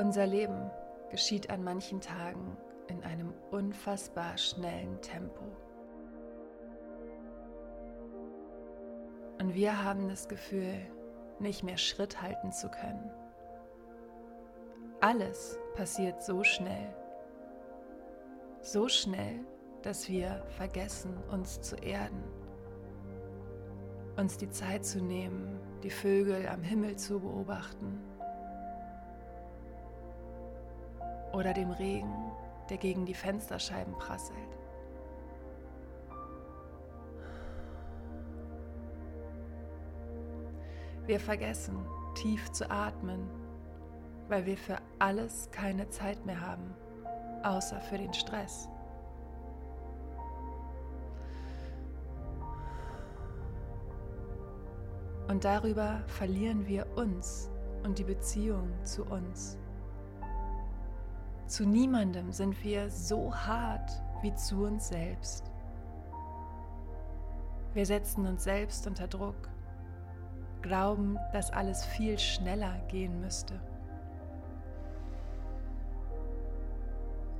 Unser 0.00 0.26
Leben 0.26 0.70
geschieht 1.10 1.50
an 1.50 1.62
manchen 1.62 2.00
Tagen 2.00 2.56
in 2.88 3.04
einem 3.04 3.34
unfassbar 3.50 4.38
schnellen 4.38 4.98
Tempo. 5.02 5.44
Und 9.38 9.54
wir 9.54 9.84
haben 9.84 10.08
das 10.08 10.26
Gefühl, 10.26 10.80
nicht 11.38 11.64
mehr 11.64 11.76
Schritt 11.76 12.22
halten 12.22 12.50
zu 12.50 12.70
können. 12.70 13.10
Alles 15.00 15.58
passiert 15.74 16.22
so 16.22 16.44
schnell. 16.44 16.94
So 18.62 18.88
schnell, 18.88 19.40
dass 19.82 20.08
wir 20.08 20.46
vergessen, 20.56 21.12
uns 21.30 21.60
zu 21.60 21.76
erden. 21.76 22.24
Uns 24.16 24.38
die 24.38 24.48
Zeit 24.48 24.86
zu 24.86 25.02
nehmen, 25.02 25.60
die 25.82 25.90
Vögel 25.90 26.48
am 26.48 26.62
Himmel 26.62 26.96
zu 26.96 27.20
beobachten. 27.20 28.09
Oder 31.32 31.54
dem 31.54 31.70
Regen, 31.70 32.32
der 32.68 32.76
gegen 32.76 33.06
die 33.06 33.14
Fensterscheiben 33.14 33.94
prasselt. 33.94 34.36
Wir 41.06 41.18
vergessen, 41.18 41.84
tief 42.14 42.52
zu 42.52 42.70
atmen, 42.70 43.28
weil 44.28 44.46
wir 44.46 44.56
für 44.56 44.76
alles 45.00 45.50
keine 45.50 45.88
Zeit 45.88 46.24
mehr 46.24 46.40
haben, 46.40 46.74
außer 47.42 47.80
für 47.80 47.98
den 47.98 48.14
Stress. 48.14 48.68
Und 55.30 55.44
darüber 55.44 56.02
verlieren 56.06 56.66
wir 56.66 56.86
uns 56.96 57.50
und 57.84 57.98
die 57.98 58.04
Beziehung 58.04 58.68
zu 58.84 59.04
uns. 59.04 59.59
Zu 61.50 61.66
niemandem 61.66 62.30
sind 62.30 62.62
wir 62.62 62.88
so 62.90 63.34
hart 63.34 63.90
wie 64.22 64.32
zu 64.36 64.66
uns 64.66 64.86
selbst. 64.86 65.50
Wir 67.74 67.84
setzen 67.84 68.24
uns 68.24 68.44
selbst 68.44 68.86
unter 68.86 69.08
Druck 69.08 69.48
glauben, 70.62 71.18
dass 71.32 71.52
alles 71.52 71.84
viel 71.84 72.20
schneller 72.20 72.78
gehen 72.86 73.20
müsste. 73.20 73.60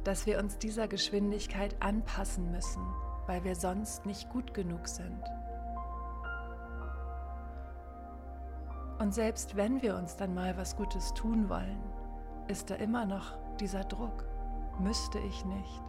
Dass 0.02 0.26
wir 0.26 0.40
uns 0.40 0.58
dieser 0.58 0.88
Geschwindigkeit 0.88 1.76
anpassen 1.78 2.50
müssen, 2.50 2.82
weil 3.28 3.44
wir 3.44 3.54
sonst 3.54 4.06
nicht 4.06 4.28
gut 4.30 4.54
genug 4.54 4.88
sind. 4.88 5.22
Und 8.98 9.14
selbst 9.14 9.54
wenn 9.54 9.80
wir 9.82 9.94
uns 9.94 10.16
dann 10.16 10.34
mal 10.34 10.56
was 10.56 10.74
Gutes 10.74 11.14
tun 11.14 11.48
wollen, 11.48 11.80
ist 12.48 12.70
da 12.70 12.74
immer 12.74 13.06
noch 13.06 13.38
dieser 13.60 13.84
Druck. 13.84 14.24
Müsste 14.78 15.18
ich 15.18 15.44
nicht, 15.44 15.82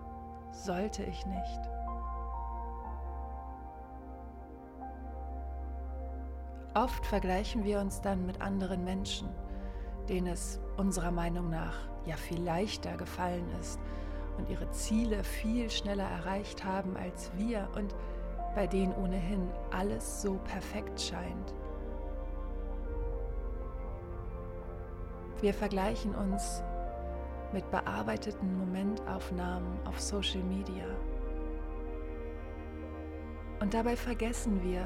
sollte 0.51 1.03
ich 1.03 1.25
nicht. 1.25 1.61
Oft 6.73 7.05
vergleichen 7.05 7.63
wir 7.63 7.79
uns 7.79 8.01
dann 8.01 8.25
mit 8.25 8.41
anderen 8.41 8.83
Menschen, 8.83 9.29
denen 10.09 10.27
es 10.27 10.59
unserer 10.77 11.11
Meinung 11.11 11.49
nach 11.49 11.75
ja 12.05 12.15
viel 12.15 12.41
leichter 12.41 12.97
gefallen 12.97 13.45
ist 13.59 13.79
und 14.37 14.49
ihre 14.49 14.69
Ziele 14.71 15.23
viel 15.23 15.69
schneller 15.69 16.09
erreicht 16.09 16.63
haben 16.63 16.95
als 16.97 17.31
wir 17.35 17.69
und 17.75 17.95
bei 18.55 18.67
denen 18.67 18.93
ohnehin 18.95 19.49
alles 19.71 20.21
so 20.21 20.35
perfekt 20.45 20.99
scheint. 20.99 21.53
Wir 25.41 25.53
vergleichen 25.53 26.13
uns 26.15 26.63
mit 27.53 27.69
bearbeiteten 27.71 28.57
Momentaufnahmen 28.57 29.79
auf 29.85 29.99
Social 29.99 30.41
Media. 30.43 30.85
Und 33.59 33.73
dabei 33.73 33.95
vergessen 33.95 34.63
wir, 34.63 34.85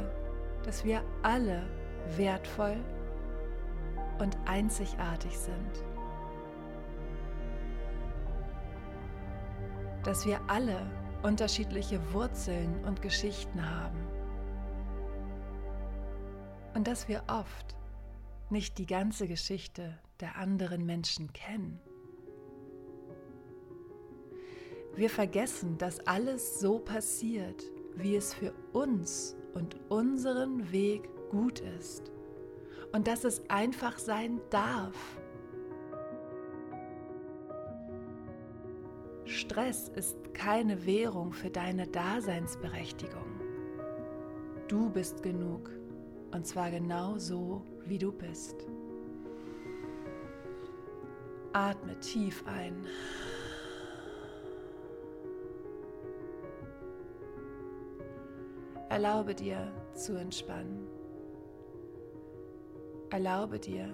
dass 0.64 0.84
wir 0.84 1.04
alle 1.22 1.64
wertvoll 2.18 2.78
und 4.20 4.38
einzigartig 4.46 5.38
sind. 5.38 5.84
Dass 10.04 10.26
wir 10.26 10.40
alle 10.48 10.86
unterschiedliche 11.24 12.00
Wurzeln 12.14 12.84
und 12.86 13.02
Geschichten 13.02 13.64
haben. 13.64 13.98
Und 16.74 16.88
dass 16.88 17.08
wir 17.08 17.24
oft 17.28 17.76
nicht 18.50 18.78
die 18.78 18.86
ganze 18.86 19.28
Geschichte 19.28 19.98
der 20.20 20.36
anderen 20.36 20.86
Menschen 20.86 21.34
kennen. 21.34 21.80
Wir 24.96 25.10
vergessen, 25.10 25.78
dass 25.78 26.00
alles 26.08 26.60
so 26.60 26.80
passiert, 26.80 27.64
wie 27.96 28.16
es 28.16 28.34
für 28.34 28.54
uns 28.72 29.36
und 29.54 29.76
unseren 29.90 30.72
Weg 30.72 31.10
gut 31.30 31.62
ist 31.80 32.12
und 32.94 33.08
dass 33.08 33.26
es 33.26 33.42
einfach 33.50 34.00
sein 34.00 34.40
darf. 34.50 34.96
Stress 39.26 39.90
ist 39.90 40.34
keine 40.34 40.86
Währung 40.86 41.34
für 41.34 41.50
deine 41.50 41.88
Daseinsberechtigung. 41.88 43.42
Du 44.70 44.90
bist 44.90 45.22
genug 45.22 45.72
und 46.32 46.48
zwar 46.48 46.72
genau 46.72 47.18
so, 47.18 47.66
wie 47.86 47.98
du 47.98 48.14
bist. 48.14 48.56
Atme 51.52 52.00
tief 52.00 52.46
ein. 52.48 52.86
Erlaube 58.96 59.36
dir 59.36 59.74
zu 59.94 60.16
entspannen. 60.16 60.88
Erlaube 63.10 63.60
dir, 63.60 63.90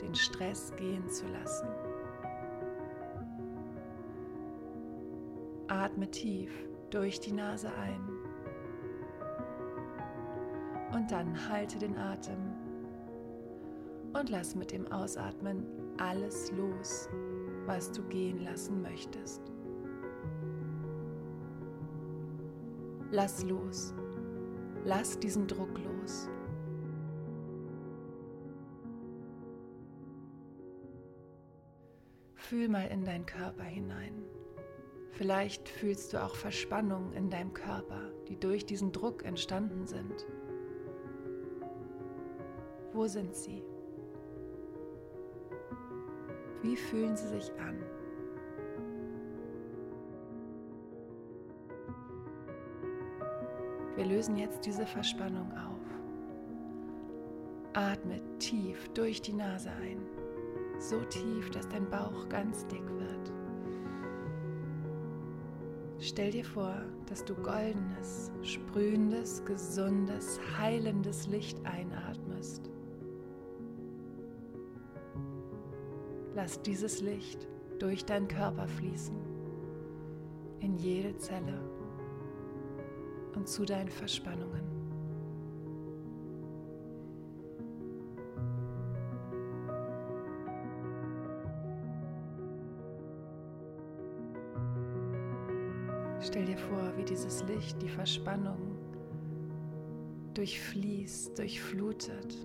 den 0.00 0.14
Stress 0.14 0.72
gehen 0.76 1.06
zu 1.10 1.26
lassen. 1.28 1.68
Atme 5.68 6.10
tief 6.10 6.50
durch 6.88 7.20
die 7.20 7.32
Nase 7.32 7.68
ein. 7.74 8.00
Und 10.94 11.12
dann 11.12 11.50
halte 11.50 11.78
den 11.78 11.98
Atem. 11.98 12.54
Und 14.14 14.30
lass 14.30 14.54
mit 14.54 14.72
dem 14.72 14.90
Ausatmen 14.90 15.66
alles 15.98 16.50
los, 16.52 17.10
was 17.66 17.92
du 17.92 18.02
gehen 18.04 18.42
lassen 18.42 18.80
möchtest. 18.80 19.42
Lass 23.10 23.44
los. 23.44 23.92
Lass 24.86 25.18
diesen 25.18 25.48
Druck 25.48 25.76
los. 25.80 26.28
Fühl 32.36 32.68
mal 32.68 32.86
in 32.86 33.04
deinen 33.04 33.26
Körper 33.26 33.64
hinein. 33.64 34.22
Vielleicht 35.10 35.68
fühlst 35.68 36.12
du 36.12 36.22
auch 36.22 36.36
Verspannungen 36.36 37.12
in 37.14 37.30
deinem 37.30 37.52
Körper, 37.52 38.12
die 38.28 38.38
durch 38.38 38.64
diesen 38.64 38.92
Druck 38.92 39.24
entstanden 39.24 39.88
sind. 39.88 40.24
Wo 42.92 43.08
sind 43.08 43.34
sie? 43.34 43.64
Wie 46.62 46.76
fühlen 46.76 47.16
sie 47.16 47.26
sich 47.26 47.52
an? 47.58 47.82
Wir 53.96 54.04
lösen 54.04 54.36
jetzt 54.36 54.66
diese 54.66 54.84
Verspannung 54.84 55.50
auf. 55.52 55.80
Atme 57.72 58.20
tief 58.38 58.88
durch 58.90 59.22
die 59.22 59.32
Nase 59.32 59.70
ein, 59.70 59.98
so 60.78 61.00
tief, 61.04 61.50
dass 61.50 61.66
dein 61.68 61.88
Bauch 61.88 62.28
ganz 62.28 62.66
dick 62.66 62.86
wird. 62.86 63.32
Stell 65.98 66.30
dir 66.30 66.44
vor, 66.44 66.74
dass 67.06 67.24
du 67.24 67.34
goldenes, 67.34 68.30
sprühendes, 68.42 69.42
gesundes, 69.46 70.38
heilendes 70.58 71.26
Licht 71.26 71.58
einatmest. 71.64 72.70
Lass 76.34 76.60
dieses 76.60 77.00
Licht 77.00 77.48
durch 77.78 78.04
deinen 78.04 78.28
Körper 78.28 78.68
fließen, 78.68 79.16
in 80.60 80.76
jede 80.76 81.16
Zelle 81.16 81.58
zu 83.46 83.64
deinen 83.64 83.90
Verspannungen. 83.90 84.64
Stell 96.20 96.44
dir 96.44 96.58
vor, 96.58 96.92
wie 96.96 97.04
dieses 97.04 97.44
Licht 97.44 97.80
die 97.80 97.88
Verspannung 97.88 98.76
durchfließt, 100.34 101.38
durchflutet. 101.38 102.36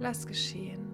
Lass 0.00 0.26
geschehen. 0.26 0.87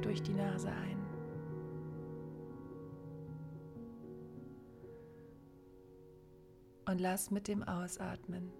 Durch 0.00 0.22
die 0.22 0.34
Nase 0.34 0.68
ein. 0.68 0.98
Und 6.86 7.00
lass 7.00 7.30
mit 7.30 7.48
dem 7.48 7.62
Ausatmen 7.62 8.50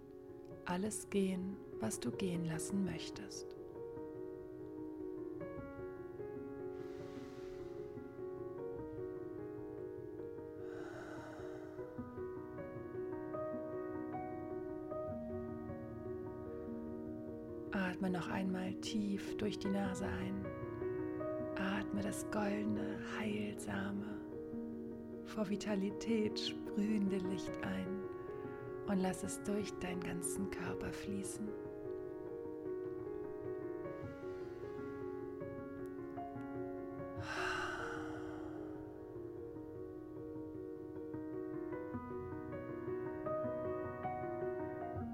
alles 0.64 1.10
gehen, 1.10 1.56
was 1.80 1.98
du 1.98 2.10
gehen 2.10 2.44
lassen 2.44 2.84
möchtest. 2.84 3.56
Atme 17.72 18.10
noch 18.10 18.28
einmal 18.28 18.72
tief 18.74 19.36
durch 19.36 19.58
die 19.58 19.68
Nase 19.68 20.06
ein. 20.06 20.44
Atme 21.56 22.02
das 22.02 22.24
goldene, 22.30 22.98
heilsame, 23.18 24.20
vor 25.24 25.48
Vitalität 25.48 26.38
sprühende 26.38 27.18
Licht 27.28 27.52
ein 27.62 28.02
und 28.88 28.98
lass 29.00 29.22
es 29.22 29.42
durch 29.44 29.72
deinen 29.78 30.00
ganzen 30.00 30.50
Körper 30.50 30.92
fließen. 30.92 31.48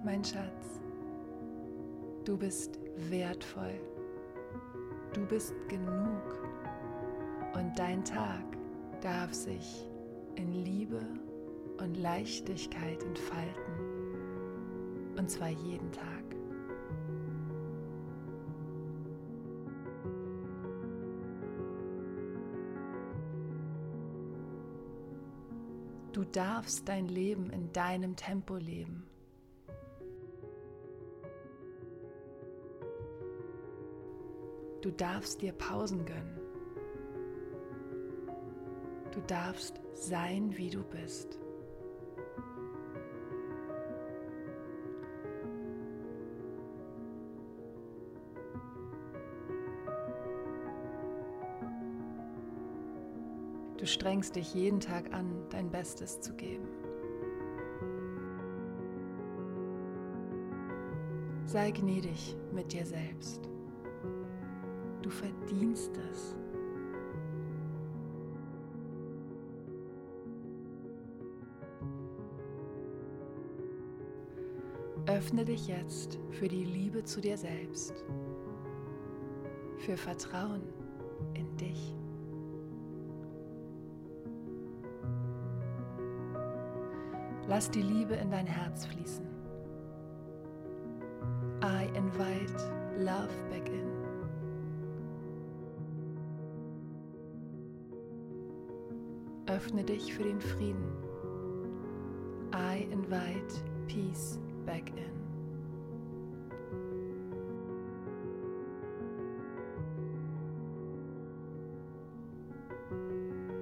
Mein 0.04 0.24
Schatz, 0.24 0.80
du 2.24 2.38
bist 2.38 2.78
wertvoll, 3.10 3.78
du 5.18 5.26
bist 5.26 5.54
genug 5.68 6.38
und 7.54 7.76
dein 7.76 8.04
Tag 8.04 8.44
darf 9.00 9.34
sich 9.34 9.90
in 10.36 10.52
Liebe 10.52 11.00
und 11.78 11.96
Leichtigkeit 11.96 13.02
entfalten. 13.02 13.74
Und 15.16 15.28
zwar 15.28 15.48
jeden 15.48 15.90
Tag. 15.90 16.06
Du 26.12 26.24
darfst 26.24 26.88
dein 26.88 27.08
Leben 27.08 27.50
in 27.50 27.72
deinem 27.72 28.14
Tempo 28.14 28.56
leben. 28.56 29.07
Du 34.80 34.92
darfst 34.92 35.42
dir 35.42 35.52
Pausen 35.52 36.04
gönnen. 36.04 36.38
Du 39.12 39.20
darfst 39.26 39.80
sein, 39.94 40.56
wie 40.56 40.70
du 40.70 40.84
bist. 40.84 41.38
Du 53.78 53.86
strengst 53.86 54.36
dich 54.36 54.54
jeden 54.54 54.80
Tag 54.80 55.12
an, 55.12 55.30
dein 55.50 55.70
Bestes 55.70 56.20
zu 56.20 56.34
geben. 56.34 56.68
Sei 61.46 61.70
gnädig 61.70 62.36
mit 62.52 62.72
dir 62.72 62.84
selbst. 62.84 63.48
Du 65.08 65.14
verdienst 65.14 65.98
es. 66.12 66.36
Öffne 75.06 75.46
dich 75.46 75.66
jetzt 75.66 76.18
für 76.32 76.46
die 76.46 76.62
Liebe 76.62 77.04
zu 77.04 77.22
dir 77.22 77.38
selbst, 77.38 78.04
für 79.78 79.96
Vertrauen 79.96 80.60
in 81.32 81.56
dich. 81.56 81.96
Lass 87.46 87.70
die 87.70 87.80
Liebe 87.80 88.12
in 88.12 88.30
dein 88.30 88.46
Herz 88.46 88.84
fließen. 88.84 89.26
I 91.62 91.86
invite 91.96 92.52
love 92.98 93.32
back 93.50 93.66
in. 93.70 93.87
Öffne 99.58 99.82
dich 99.82 100.14
für 100.14 100.22
den 100.22 100.40
Frieden. 100.40 100.86
I 102.54 102.84
invite 102.92 103.60
peace 103.88 104.38
back 104.64 104.84
in. 104.90 105.10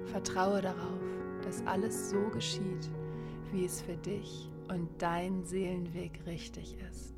Vertraue 0.05 0.61
darauf, 0.61 1.01
dass 1.41 1.65
alles 1.65 2.11
so 2.11 2.29
geschieht, 2.29 2.91
wie 3.51 3.65
es 3.65 3.81
für 3.81 3.97
dich 3.97 4.51
und 4.69 4.87
dein 4.99 5.43
Seelenweg 5.45 6.19
richtig 6.27 6.77
ist. 6.91 7.16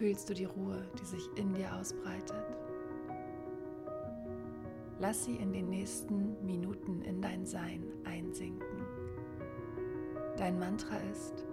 Fühlst 0.00 0.30
du 0.30 0.32
die 0.32 0.46
Ruhe, 0.46 0.82
die 0.98 1.04
sich 1.04 1.28
in 1.36 1.52
dir 1.52 1.76
ausbreitet? 1.78 2.56
Lass 4.98 5.26
sie 5.26 5.36
in 5.36 5.52
den 5.52 5.68
nächsten 5.68 6.42
Minuten 6.42 7.02
in 7.02 7.20
dein 7.20 7.44
Sein 7.44 7.84
einsinken. 8.04 8.86
Dein 10.38 10.58
Mantra 10.58 10.96
ist, 11.12 11.44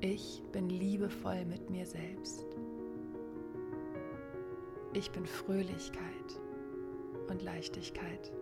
ich 0.00 0.42
bin 0.50 0.70
liebevoll 0.70 1.44
mit 1.44 1.68
mir 1.68 1.84
selbst. 1.84 2.46
Ich 4.94 5.10
bin 5.10 5.26
Fröhlichkeit 5.26 6.40
und 7.28 7.42
Leichtigkeit. 7.42 8.32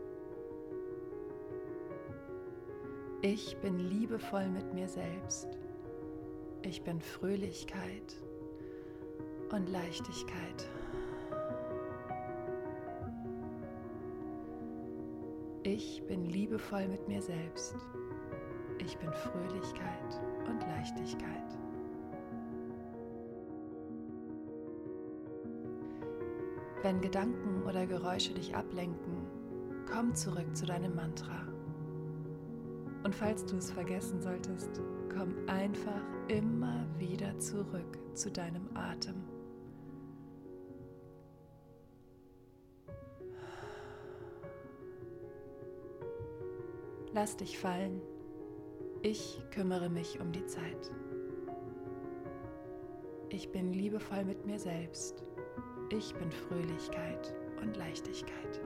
Ich 3.23 3.57
bin 3.57 3.76
liebevoll 3.81 4.49
mit 4.50 4.73
mir 4.73 4.88
selbst. 4.88 5.49
Ich 6.62 6.85
bin 6.85 7.00
Fröhlichkeit 7.00 8.23
und 9.52 9.69
Leichtigkeit. 9.69 10.69
Ich 15.62 16.02
bin 16.07 16.25
liebevoll 16.25 16.88
mit 16.88 17.07
mir 17.07 17.21
selbst. 17.21 17.76
Ich 18.78 18.97
bin 18.99 19.12
Fröhlichkeit 19.12 20.21
und 20.49 20.61
Leichtigkeit. 20.62 21.59
Wenn 26.83 27.00
Gedanken 27.02 27.62
oder 27.69 27.87
Geräusche 27.87 28.33
dich 28.33 28.57
ablenken, 28.57 29.26
komm 29.90 30.14
zurück 30.14 30.57
zu 30.57 30.64
deinem 30.64 30.95
Mantra. 30.95 31.47
Und 33.04 33.14
falls 33.14 33.45
du 33.45 33.57
es 33.57 33.71
vergessen 33.71 34.23
solltest, 34.23 34.80
komm 35.14 35.35
einfach 35.47 36.02
immer 36.28 36.87
wieder 36.99 37.38
zurück 37.38 37.99
zu 38.14 38.30
deinem 38.30 38.69
Atem. 38.75 39.29
Lass 47.12 47.37
dich 47.37 47.59
fallen 47.59 48.00
ich 49.02 49.40
kümmere 49.50 49.88
mich 49.88 50.21
um 50.21 50.31
die 50.31 50.45
Zeit. 50.45 50.90
Ich 53.31 53.50
bin 53.50 53.73
liebevoll 53.73 54.25
mit 54.26 54.45
mir 54.45 54.59
selbst. 54.59 55.25
Ich 55.88 56.12
bin 56.14 56.31
Fröhlichkeit 56.31 57.35
und 57.62 57.79
Leichtigkeit. 57.79 58.61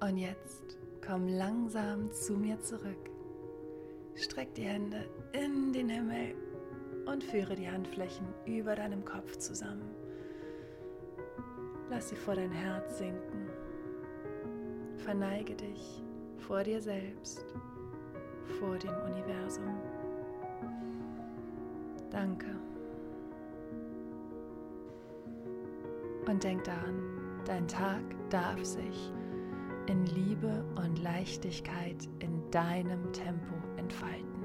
Und 0.00 0.16
jetzt 0.16 0.78
komm 1.06 1.28
langsam 1.28 2.10
zu 2.12 2.34
mir 2.34 2.58
zurück. 2.60 3.10
Streck 4.14 4.54
die 4.54 4.62
Hände 4.62 5.04
in 5.32 5.72
den 5.72 5.88
Himmel 5.88 6.34
und 7.06 7.22
führe 7.22 7.54
die 7.54 7.70
Handflächen 7.70 8.26
über 8.46 8.74
deinem 8.74 9.04
Kopf 9.04 9.36
zusammen. 9.36 9.94
Lass 11.90 12.08
sie 12.08 12.16
vor 12.16 12.34
dein 12.34 12.52
Herz 12.52 12.98
sinken. 12.98 13.48
Verneige 14.96 15.54
dich 15.54 16.02
vor 16.38 16.62
dir 16.62 16.80
selbst, 16.80 17.44
vor 18.58 18.78
dem 18.78 18.94
Universum. 19.10 19.78
Danke. 22.10 22.46
Und 26.26 26.44
denk 26.44 26.64
daran, 26.64 27.02
dein 27.44 27.66
Tag 27.66 28.02
darf 28.30 28.64
sich 28.64 29.12
in 29.90 30.06
Liebe 30.06 30.64
und 30.76 31.02
Leichtigkeit 31.02 32.08
in 32.20 32.48
deinem 32.52 33.12
Tempo 33.12 33.54
entfalten. 33.76 34.44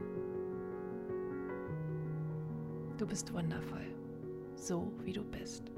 Du 2.98 3.06
bist 3.06 3.32
wundervoll, 3.32 3.94
so 4.56 4.92
wie 5.04 5.14
du 5.14 5.24
bist. 5.24 5.75